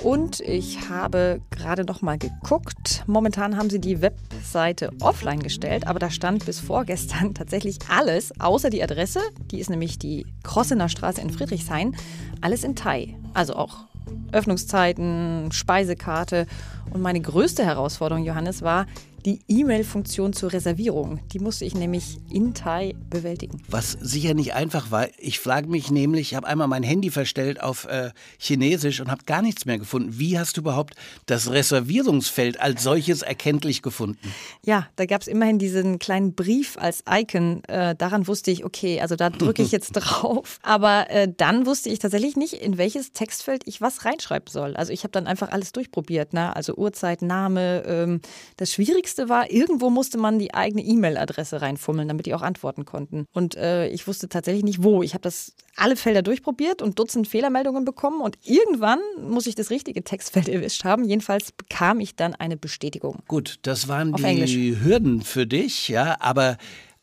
[0.03, 3.03] Und ich habe gerade noch mal geguckt.
[3.05, 8.69] Momentan haben sie die Webseite offline gestellt, aber da stand bis vorgestern tatsächlich alles, außer
[8.69, 9.19] die Adresse.
[9.51, 11.95] Die ist nämlich die Krossener Straße in Friedrichshain.
[12.39, 13.15] Alles in Thai.
[13.33, 13.90] Also auch
[14.31, 16.47] Öffnungszeiten, Speisekarte.
[16.91, 18.85] Und meine größte Herausforderung, Johannes, war,
[19.25, 21.19] die E-Mail-Funktion zur Reservierung.
[21.33, 23.61] Die musste ich nämlich in Thai bewältigen.
[23.69, 25.07] Was sicher nicht einfach war.
[25.17, 29.23] Ich frage mich nämlich, ich habe einmal mein Handy verstellt auf äh, Chinesisch und habe
[29.25, 30.19] gar nichts mehr gefunden.
[30.19, 34.33] Wie hast du überhaupt das Reservierungsfeld als solches erkenntlich gefunden?
[34.65, 37.63] Ja, da gab es immerhin diesen kleinen Brief als Icon.
[37.65, 40.59] Äh, daran wusste ich, okay, also da drücke ich jetzt drauf.
[40.63, 44.75] Aber äh, dann wusste ich tatsächlich nicht, in welches Textfeld ich was reinschreiben soll.
[44.75, 46.33] Also ich habe dann einfach alles durchprobiert.
[46.33, 46.55] Ne?
[46.55, 47.83] Also Uhrzeit, Name.
[47.85, 48.21] Ähm,
[48.57, 52.85] das Schwierigste Wichtigste war, irgendwo musste man die eigene E-Mail-Adresse reinfummeln, damit die auch antworten
[52.85, 53.25] konnten.
[53.33, 55.03] Und äh, ich wusste tatsächlich nicht wo.
[55.03, 59.69] Ich habe das alle Felder durchprobiert und Dutzend Fehlermeldungen bekommen und irgendwann muss ich das
[59.69, 61.03] richtige Textfeld erwischt haben.
[61.03, 63.19] Jedenfalls bekam ich dann eine Bestätigung.
[63.27, 64.55] Gut, das waren Auf die Englisch.
[64.55, 66.57] Hürden für dich, ja, aber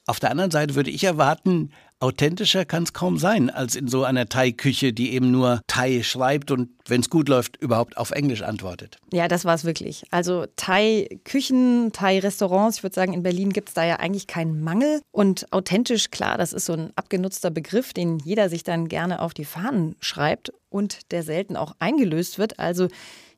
[0.07, 4.05] auf der anderen Seite würde ich erwarten, authentischer kann es kaum sein, als in so
[4.05, 8.43] einer Thai-Küche, die eben nur Thai schreibt und, wenn es gut läuft, überhaupt auf Englisch
[8.43, 8.97] antwortet.
[9.13, 10.05] Ja, das war es wirklich.
[10.11, 15.01] Also Thai-Küchen, Thai-Restaurants, ich würde sagen, in Berlin gibt es da ja eigentlich keinen Mangel.
[15.11, 19.35] Und authentisch, klar, das ist so ein abgenutzter Begriff, den jeder sich dann gerne auf
[19.35, 22.59] die Fahnen schreibt und der selten auch eingelöst wird.
[22.59, 22.89] Also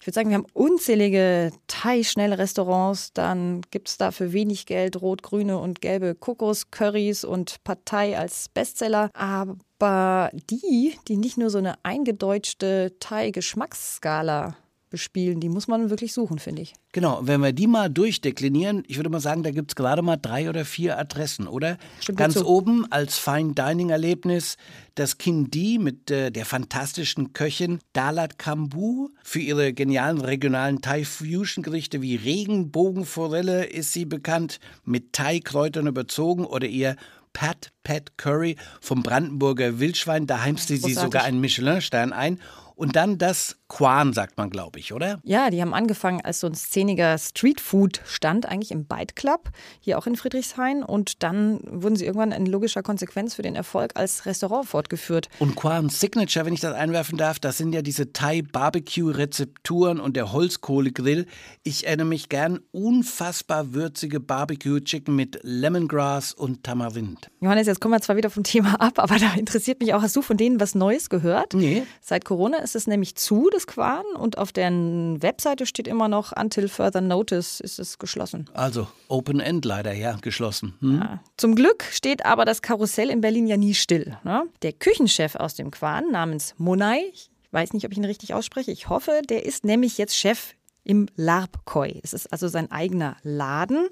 [0.00, 3.12] ich würde sagen, wir haben unzählige Thai-schnelle Restaurants.
[3.12, 8.18] Dann gibt es da für wenig Geld rot, grüne und gelbe Kokos-Currys und Pad Thai
[8.18, 9.10] als Bestseller.
[9.12, 14.56] Aber die, die nicht nur so eine eingedeutschte Thai-Geschmacksskala
[14.90, 16.74] bespielen, die muss man wirklich suchen, finde ich.
[16.92, 20.16] Genau, wenn wir die mal durchdeklinieren, ich würde mal sagen, da gibt es gerade mal
[20.16, 21.78] drei oder vier Adressen, oder?
[22.00, 22.48] Stimmt Ganz dazu.
[22.48, 24.56] oben als Fine Dining Erlebnis
[24.96, 29.08] das Kindi mit äh, der fantastischen Köchin Dalat Kambu.
[29.22, 36.96] Für ihre genialen regionalen Thai-Fusion-Gerichte wie Regenbogenforelle ist sie bekannt, mit Thai-Kräutern überzogen oder ihr
[37.32, 40.26] Pat Pat Curry vom Brandenburger Wildschwein.
[40.26, 42.40] Da heimste sie sogar einen Michelin-Stern ein.
[42.80, 45.20] Und dann das Quan, sagt man, glaube ich, oder?
[45.22, 50.06] Ja, die haben angefangen als so ein szeniger Streetfood-Stand, eigentlich im Bite Club, hier auch
[50.06, 50.82] in Friedrichshain.
[50.82, 55.28] Und dann wurden sie irgendwann in logischer Konsequenz für den Erfolg als Restaurant fortgeführt.
[55.38, 60.32] Und Quan Signature, wenn ich das einwerfen darf, das sind ja diese Thai-Barbecue-Rezepturen und der
[60.32, 61.26] Holzkohlegrill.
[61.62, 67.30] Ich erinnere mich gern, unfassbar würzige Barbecue-Chicken mit Lemongrass und Tamarind.
[67.40, 70.16] Johannes, jetzt kommen wir zwar wieder vom Thema ab, aber da interessiert mich auch, hast
[70.16, 71.52] du von denen was Neues gehört?
[71.52, 71.84] Nee.
[72.00, 76.32] Seit Corona ist es nämlich zu, das Quan, und auf deren Webseite steht immer noch,
[76.36, 78.48] until further notice ist es geschlossen.
[78.54, 80.74] Also Open End leider, ja, geschlossen.
[80.80, 81.20] Hm?
[81.36, 84.16] Zum Glück steht aber das Karussell in Berlin ja nie still.
[84.24, 84.44] Ne?
[84.62, 88.70] Der Küchenchef aus dem Quan namens Monai, ich weiß nicht, ob ich ihn richtig ausspreche,
[88.70, 90.54] ich hoffe, der ist nämlich jetzt Chef
[90.84, 92.00] im Larbkoi.
[92.02, 93.88] Es ist also sein eigener Laden.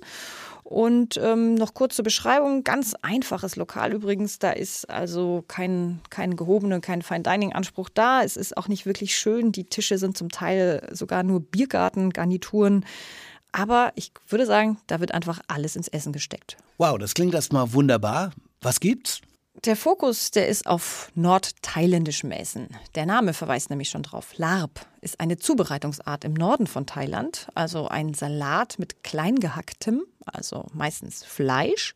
[0.71, 4.39] Und ähm, noch kurz zur Beschreibung, ganz einfaches Lokal übrigens.
[4.39, 8.23] Da ist also kein, kein gehobene, kein Fine-Dining-Anspruch da.
[8.23, 9.51] Es ist auch nicht wirklich schön.
[9.51, 12.85] Die Tische sind zum Teil sogar nur Biergarten, Garnituren.
[13.51, 16.59] Aber ich würde sagen, da wird einfach alles ins Essen gesteckt.
[16.77, 18.33] Wow, das klingt erstmal wunderbar.
[18.61, 19.23] Was gibt's?
[19.65, 22.69] Der Fokus, der ist auf nordthailändischem Essen.
[22.95, 24.35] Der Name verweist nämlich schon drauf.
[24.37, 31.25] Larb ist eine Zubereitungsart im Norden von Thailand, also ein Salat mit kleingehacktem, also meistens
[31.25, 31.95] Fleisch.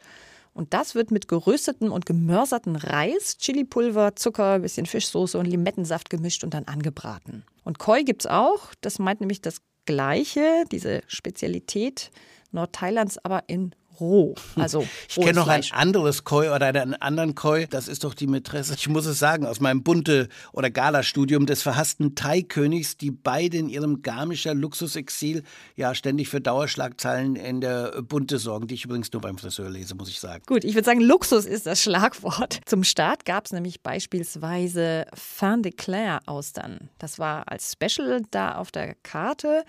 [0.54, 6.42] Und das wird mit geröstetem und gemörserten Reis, Chilipulver, Zucker, bisschen Fischsoße und Limettensaft gemischt
[6.42, 7.44] und dann angebraten.
[7.62, 8.74] Und Koi gibt's auch.
[8.80, 12.10] Das meint nämlich das Gleiche, diese Spezialität
[12.50, 14.34] Nordthailands, aber in roh.
[14.56, 17.66] Also ich kenne noch ein anderes Koi oder einen anderen Koi.
[17.68, 21.62] Das ist doch die Mätresse, ich muss es sagen, aus meinem Bunte- oder Galastudium des
[21.62, 25.42] verhassten Thai-Königs, die beide in ihrem Garmischer Luxusexil
[25.76, 29.94] ja ständig für Dauerschlagzeilen in der Bunte sorgen, die ich übrigens nur beim Friseur lese,
[29.94, 30.42] muss ich sagen.
[30.46, 32.60] Gut, ich würde sagen, Luxus ist das Schlagwort.
[32.66, 36.90] Zum Start gab es nämlich beispielsweise Fin de Claire Austern.
[36.98, 39.64] Das war als Special da auf der Karte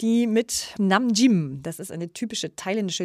[0.00, 3.04] die mit Nam Jim, das ist eine typische thailändische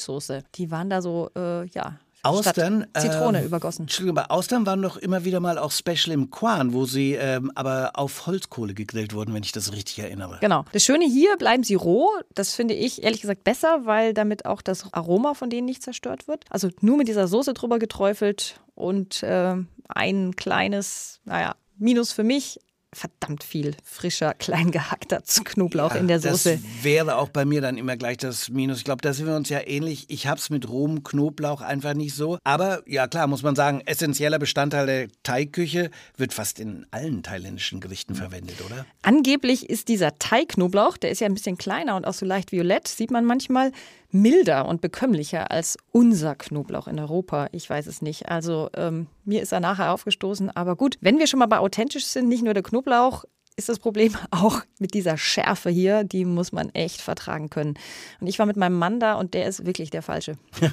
[0.00, 3.84] Limettenfischsoße, die waren da so, äh, ja, Austern, Zitrone äh, übergossen.
[3.84, 7.50] Entschuldigung, aber Austern waren doch immer wieder mal auch Special im Quan, wo sie ähm,
[7.54, 10.36] aber auf Holzkohle gegrillt wurden, wenn ich das richtig erinnere.
[10.42, 10.66] Genau.
[10.72, 12.10] Das Schöne hier, bleiben sie roh.
[12.34, 16.28] Das finde ich ehrlich gesagt besser, weil damit auch das Aroma von denen nicht zerstört
[16.28, 16.44] wird.
[16.50, 19.54] Also nur mit dieser Soße drüber geträufelt und äh,
[19.88, 22.60] ein kleines, naja, Minus für mich,
[22.92, 26.58] verdammt viel frischer, klein gehackter Knoblauch ja, in der Soße.
[26.58, 28.78] Das wäre auch bei mir dann immer gleich das Minus.
[28.78, 30.06] Ich glaube, da sind wir uns ja ähnlich.
[30.08, 32.38] Ich habe es mit rohem Knoblauch einfach nicht so.
[32.44, 37.80] Aber ja, klar, muss man sagen, essentieller Bestandteil der Teigküche wird fast in allen thailändischen
[37.80, 38.86] Gerichten verwendet, oder?
[39.02, 42.88] Angeblich ist dieser Teigknoblauch, der ist ja ein bisschen kleiner und auch so leicht violett,
[42.88, 43.72] sieht man manchmal,
[44.12, 47.48] milder und bekömmlicher als unser Knoblauch in Europa.
[47.52, 48.28] Ich weiß es nicht.
[48.28, 50.50] Also ähm, mir ist er nachher aufgestoßen.
[50.50, 53.24] Aber gut, wenn wir schon mal bei authentisch sind, nicht nur der Knoblauch,
[53.60, 57.74] ist das Problem auch mit dieser Schärfe hier, die muss man echt vertragen können.
[58.20, 60.36] Und ich war mit meinem Mann da und der ist wirklich der Falsche.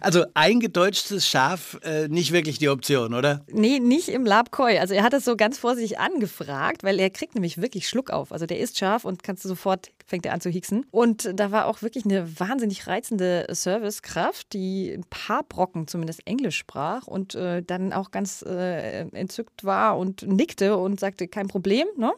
[0.00, 3.44] also eingedeutschtes Schaf, äh, nicht wirklich die Option, oder?
[3.50, 4.78] Nee, nicht im Labkoi.
[4.78, 8.32] Also er hat es so ganz vorsichtig angefragt, weil er kriegt nämlich wirklich Schluck auf.
[8.32, 10.84] Also der ist scharf und kannst du sofort, fängt er an zu hicksen.
[10.90, 16.58] Und da war auch wirklich eine wahnsinnig reizende Servicekraft, die ein paar Brocken zumindest Englisch
[16.58, 21.86] sprach und äh, dann auch ganz äh, entzückt war und nickte und sagte, kein Problem,
[21.96, 22.12] ne?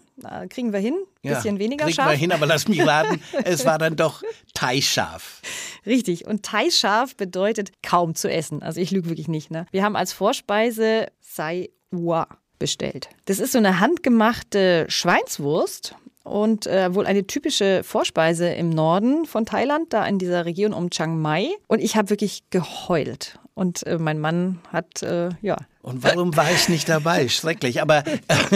[0.48, 0.96] kriegen wir hin.
[1.22, 2.10] Bisschen ja, weniger kriegen scharf.
[2.10, 4.22] wir hin, aber lass mich raten, es war dann doch
[4.54, 5.42] Thai-scharf.
[5.86, 6.26] Richtig.
[6.26, 8.62] Und Thai-scharf bedeutet kaum zu essen.
[8.62, 9.50] Also ich lüge wirklich nicht.
[9.50, 9.66] Ne?
[9.70, 12.26] Wir haben als Vorspeise Sai Ua
[12.58, 13.08] bestellt.
[13.24, 19.46] Das ist so eine handgemachte Schweinswurst und äh, wohl eine typische Vorspeise im Norden von
[19.46, 21.48] Thailand, da in dieser Region um Chiang Mai.
[21.66, 23.38] Und ich habe wirklich geheult.
[23.54, 25.56] Und äh, mein Mann hat, äh, ja.
[25.82, 27.28] Und warum war ich nicht dabei?
[27.28, 27.82] Schrecklich.
[27.82, 28.04] Aber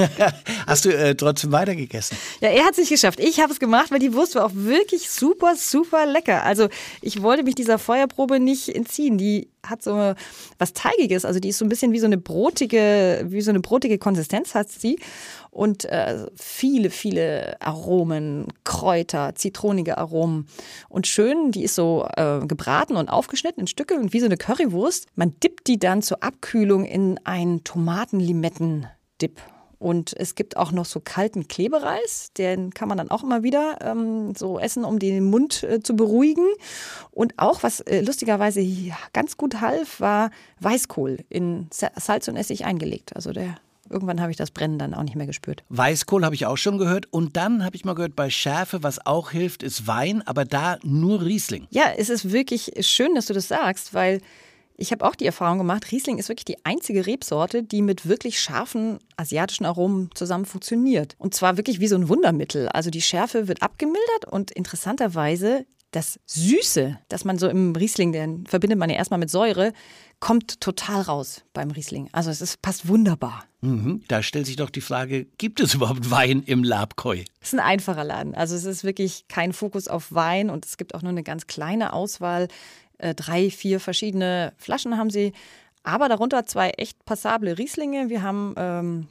[0.66, 2.16] hast du äh, trotzdem weitergegessen?
[2.40, 3.18] Ja, er hat es nicht geschafft.
[3.18, 6.44] Ich habe es gemacht, weil die Wurst war auch wirklich super, super lecker.
[6.44, 6.68] Also
[7.02, 9.18] ich wollte mich dieser Feuerprobe nicht entziehen.
[9.18, 10.14] Die hat so
[10.58, 11.24] was Teigiges.
[11.24, 14.54] Also die ist so ein bisschen wie so eine brotige, wie so eine brotige Konsistenz
[14.54, 14.96] hat sie
[15.56, 20.46] und äh, viele, viele Aromen, Kräuter, zitronige Aromen.
[20.90, 24.36] Und schön, die ist so äh, gebraten und aufgeschnitten in Stücke und wie so eine
[24.36, 25.06] Currywurst.
[25.14, 29.40] Man dippt die dann zur Abkühlung in einen Tomatenlimetten-Dip.
[29.78, 33.76] Und es gibt auch noch so kalten Klebereis, den kann man dann auch immer wieder
[33.82, 36.46] ähm, so essen, um den Mund äh, zu beruhigen.
[37.10, 38.66] Und auch, was äh, lustigerweise
[39.12, 43.14] ganz gut half, war Weißkohl in Salz und Essig eingelegt.
[43.14, 43.56] Also der
[43.90, 45.64] irgendwann habe ich das Brennen dann auch nicht mehr gespürt.
[45.68, 47.12] Weißkohl habe ich auch schon gehört.
[47.12, 50.78] Und dann habe ich mal gehört, bei Schärfe, was auch hilft, ist Wein, aber da
[50.82, 51.66] nur Riesling.
[51.70, 54.20] Ja, es ist wirklich schön, dass du das sagst, weil
[54.76, 58.40] ich habe auch die Erfahrung gemacht, Riesling ist wirklich die einzige Rebsorte, die mit wirklich
[58.40, 61.14] scharfen asiatischen Aromen zusammen funktioniert.
[61.18, 62.68] Und zwar wirklich wie so ein Wundermittel.
[62.68, 68.46] Also die Schärfe wird abgemildert und interessanterweise das Süße, das man so im Riesling, den
[68.46, 69.72] verbindet man ja erstmal mit Säure,
[70.20, 72.08] kommt total raus beim Riesling.
[72.12, 73.44] Also es ist, passt wunderbar.
[73.60, 74.02] Mhm.
[74.08, 77.24] Da stellt sich doch die Frage, gibt es überhaupt Wein im Labkoi?
[77.40, 78.34] Es ist ein einfacher Laden.
[78.34, 81.46] Also es ist wirklich kein Fokus auf Wein und es gibt auch nur eine ganz
[81.46, 82.48] kleine Auswahl.
[82.98, 85.32] Äh, drei, vier verschiedene Flaschen haben sie.
[85.82, 88.08] Aber darunter zwei echt passable Rieslinge.
[88.08, 89.08] Wir haben ähm,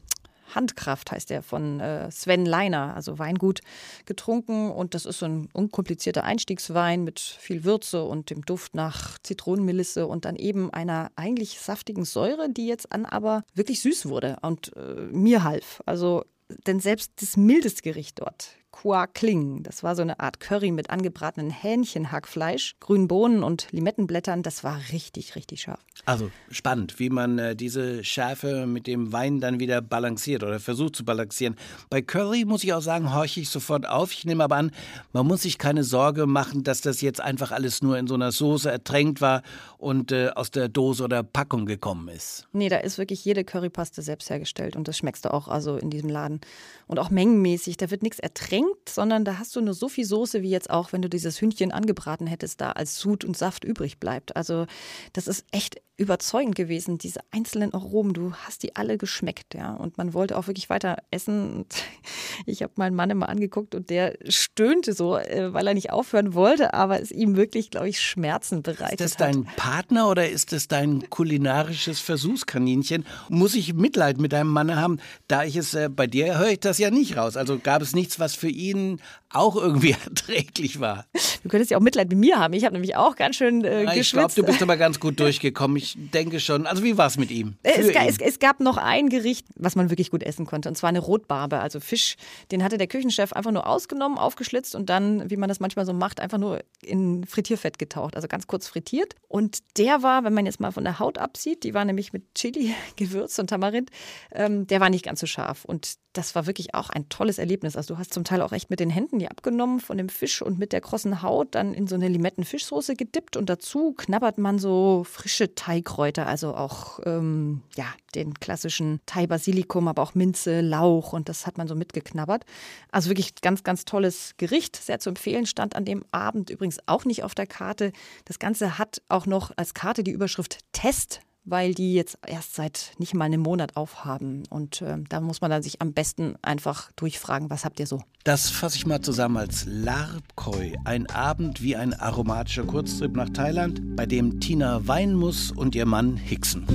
[0.53, 3.61] Handkraft heißt der von äh, Sven Leiner, also Weingut,
[4.05, 4.71] getrunken.
[4.71, 10.07] Und das ist so ein unkomplizierter Einstiegswein mit viel Würze und dem Duft nach Zitronenmelisse
[10.07, 14.75] und dann eben einer eigentlich saftigen Säure, die jetzt an aber wirklich süß wurde und
[14.75, 15.81] äh, mir half.
[15.85, 16.25] Also,
[16.67, 18.49] denn selbst das mildeste Gericht dort
[18.81, 19.63] Qua Kling.
[19.63, 24.43] Das war so eine Art Curry mit angebratenen Hähnchenhackfleisch, grünen Bohnen und Limettenblättern.
[24.43, 25.79] Das war richtig, richtig scharf.
[26.03, 30.97] Also spannend, wie man äh, diese Schärfe mit dem Wein dann wieder balanciert oder versucht
[30.97, 31.55] zu balancieren.
[31.89, 34.11] Bei Curry muss ich auch sagen, horche ich sofort auf.
[34.11, 34.71] Ich nehme aber an,
[35.13, 38.33] man muss sich keine Sorge machen, dass das jetzt einfach alles nur in so einer
[38.33, 39.41] Soße ertränkt war
[39.77, 42.45] und äh, aus der Dose oder Packung gekommen ist.
[42.51, 45.89] Nee, da ist wirklich jede Currypaste selbst hergestellt und das schmeckst du auch also in
[45.89, 46.41] diesem Laden.
[46.87, 50.05] Und auch mengenmäßig, da wird nichts ertränkt mengt, sondern da hast du nur so viel
[50.05, 53.63] Soße, wie jetzt auch, wenn du dieses Hühnchen angebraten hättest, da als Sud und Saft
[53.63, 54.35] übrig bleibt.
[54.35, 54.65] Also
[55.13, 58.13] das ist echt überzeugend gewesen, diese einzelnen Aromen.
[58.13, 59.73] Du hast die alle geschmeckt, ja.
[59.73, 61.55] Und man wollte auch wirklich weiter essen.
[61.55, 61.67] Und
[62.45, 66.33] ich habe meinen Mann immer angeguckt und der stöhnte so, äh, weil er nicht aufhören
[66.33, 70.51] wollte, aber es ihm wirklich, glaube ich, Schmerzen bereitet Ist das dein Partner oder ist
[70.51, 73.05] das dein kulinarisches Versuchskaninchen?
[73.29, 74.99] Muss ich Mitleid mit deinem Mann haben?
[75.29, 77.37] Da ich es äh, bei dir höre ich das ja nicht raus.
[77.37, 81.05] Also gab es nichts, was für ihn auch irgendwie erträglich war.
[81.43, 82.53] Du könntest ja auch Mitleid mit mir haben.
[82.53, 85.19] Ich habe nämlich auch ganz schön äh, ja, Ich glaube, du bist aber ganz gut
[85.19, 85.77] durchgekommen.
[85.77, 86.65] Ich denke schon.
[86.65, 87.55] Also wie war es mit ihm?
[87.63, 90.69] Es, es, es, gab noch ein Gericht, was man wirklich gut essen konnte.
[90.69, 92.15] Und zwar eine Rotbarbe, also Fisch.
[92.51, 95.93] Den hatte der Küchenchef einfach nur ausgenommen, aufgeschlitzt und dann, wie man das manchmal so
[95.93, 98.15] macht, einfach nur in Frittierfett getaucht.
[98.15, 99.15] Also ganz kurz frittiert.
[99.27, 102.33] Und der war, wenn man jetzt mal von der Haut absieht, die war nämlich mit
[102.35, 103.91] Chili gewürzt und Tamarind,
[104.31, 105.65] ähm, der war nicht ganz so scharf.
[105.65, 107.75] Und das war wirklich auch ein tolles Erlebnis.
[107.75, 110.41] Also du hast zum Teil auch echt mit den Händen die abgenommen von dem Fisch
[110.41, 114.57] und mit der krossen Haut dann in so eine Limettenfischsoße gedippt und dazu knabbert man
[114.57, 121.27] so frische Thai-Kräuter, also auch ähm, ja den klassischen Thai-Basilikum, aber auch Minze, Lauch und
[121.27, 122.45] das hat man so mitgeknabbert.
[122.91, 125.45] Also wirklich ganz, ganz tolles Gericht, sehr zu empfehlen.
[125.45, 127.91] Stand an dem Abend übrigens auch nicht auf der Karte.
[128.23, 132.91] Das Ganze hat auch noch als Karte die Überschrift Test weil die jetzt erst seit
[132.97, 134.43] nicht mal einem Monat aufhaben.
[134.49, 138.01] Und äh, da muss man dann sich am besten einfach durchfragen, was habt ihr so?
[138.23, 140.75] Das fasse ich mal zusammen als Larpkoi.
[140.83, 145.85] Ein Abend wie ein aromatischer Kurztrip nach Thailand, bei dem Tina weinen muss und ihr
[145.85, 146.65] Mann hicksen.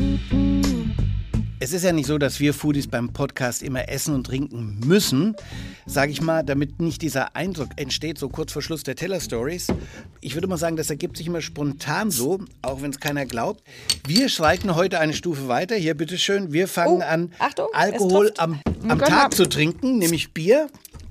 [1.62, 5.36] Es ist ja nicht so, dass wir Foodies beim Podcast immer essen und trinken müssen,
[5.84, 9.66] sage ich mal, damit nicht dieser Eindruck entsteht, so kurz vor Schluss der Teller Stories.
[10.22, 13.62] Ich würde mal sagen, das ergibt sich immer spontan so, auch wenn es keiner glaubt.
[14.06, 15.76] Wir schreiten heute eine Stufe weiter.
[15.76, 16.50] Hier, bitteschön.
[16.50, 20.66] Wir fangen oh, an, Achtung, Alkohol am, am Tag zu trinken, nämlich Bier.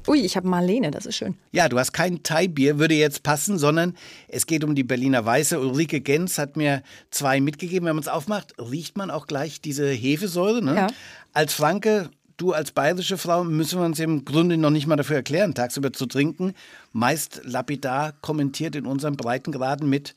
[0.08, 1.36] Ui, ich habe Marlene, das ist schön.
[1.52, 3.96] Ja, du hast kein Thai-Bier, würde jetzt passen, sondern
[4.28, 5.60] es geht um die Berliner Weiße.
[5.60, 6.82] Ulrike Gens hat mir
[7.12, 7.88] zwei mitgegeben.
[7.88, 10.64] Wenn man es aufmacht, riecht man auch gleich diese Hefesäure.
[10.64, 10.76] Ne?
[10.76, 10.88] Ja.
[11.34, 15.18] Als Franke, du als bayerische Frau, müssen wir uns im Grunde noch nicht mal dafür
[15.18, 16.54] erklären, tagsüber zu trinken.
[16.92, 20.16] Meist lapidar kommentiert in unseren Breitengraden mit,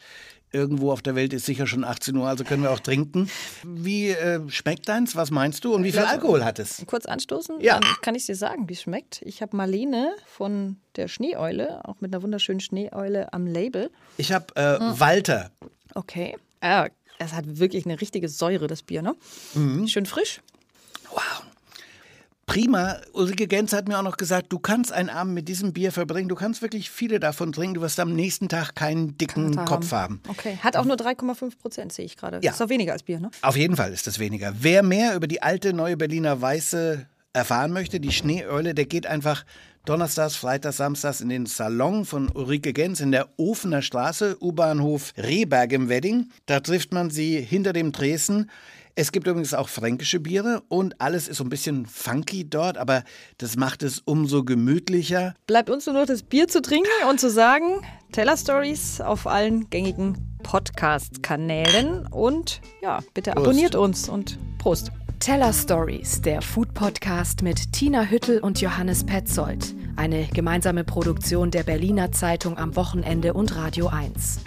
[0.52, 3.30] Irgendwo auf der Welt ist sicher schon 18 Uhr, also können wir auch trinken.
[3.64, 5.16] Wie äh, schmeckt deins?
[5.16, 5.74] Was meinst du?
[5.74, 6.82] Und wie viel Alkohol hat es?
[6.86, 7.60] Kurz anstoßen?
[7.60, 7.80] Ja.
[7.80, 9.22] Dann kann ich dir sagen, wie es schmeckt.
[9.22, 13.90] Ich habe Marlene von der Schneeeule, auch mit einer wunderschönen Schneeeule am Label.
[14.18, 15.00] Ich habe äh, mhm.
[15.00, 15.50] Walter.
[15.94, 16.36] Okay.
[16.60, 16.88] Ah,
[17.18, 19.14] es hat wirklich eine richtige Säure, das Bier, ne?
[19.54, 19.88] Mhm.
[19.88, 20.40] Schön frisch.
[21.10, 21.51] Wow
[22.52, 22.96] prima.
[23.14, 26.28] Ulrike Gens hat mir auch noch gesagt, du kannst einen Abend mit diesem Bier verbringen.
[26.28, 27.74] Du kannst wirklich viele davon trinken.
[27.74, 30.20] Du wirst am nächsten Tag keinen dicken Kater Kopf haben.
[30.28, 30.58] Okay.
[30.62, 32.40] Hat auch nur 3,5 Prozent, sehe ich gerade.
[32.42, 32.52] Ja.
[32.52, 33.30] Ist doch weniger als Bier, ne?
[33.40, 34.52] Auf jeden Fall ist das weniger.
[34.60, 39.46] Wer mehr über die alte neue Berliner Weiße erfahren möchte, die Schneeöle, der geht einfach
[39.86, 45.72] Donnerstags, Freitags, Samstags in den Salon von Ulrike Gens in der Ofener Straße, U-Bahnhof Rehberg
[45.72, 46.28] im Wedding.
[46.46, 48.50] Da trifft man sie hinter dem Dresden.
[48.94, 53.04] Es gibt übrigens auch fränkische Biere und alles ist so ein bisschen funky dort, aber
[53.38, 55.34] das macht es umso gemütlicher.
[55.46, 57.80] Bleibt uns nur noch das Bier zu trinken und zu sagen,
[58.12, 63.46] Teller Stories auf allen gängigen Podcast-Kanälen und ja, bitte Prost.
[63.46, 64.92] abonniert uns und Prost.
[65.20, 69.74] Teller Stories, der Food Podcast mit Tina Hüttel und Johannes Petzold.
[69.96, 74.40] Eine gemeinsame Produktion der Berliner Zeitung am Wochenende und Radio 1.